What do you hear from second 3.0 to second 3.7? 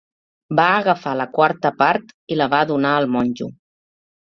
al monjo.